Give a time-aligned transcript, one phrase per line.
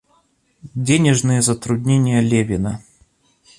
[0.89, 2.83] Денежные затруднения Левина.